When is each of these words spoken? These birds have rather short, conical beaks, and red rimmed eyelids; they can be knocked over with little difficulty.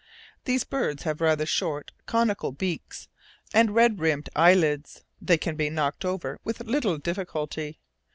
These 0.45 0.63
birds 0.63 1.03
have 1.03 1.21
rather 1.21 1.45
short, 1.45 1.91
conical 2.07 2.51
beaks, 2.51 3.07
and 3.53 3.75
red 3.75 3.99
rimmed 3.99 4.29
eyelids; 4.35 5.03
they 5.21 5.37
can 5.37 5.55
be 5.55 5.69
knocked 5.69 6.05
over 6.05 6.39
with 6.43 6.65
little 6.65 6.97
difficulty. 6.97 7.77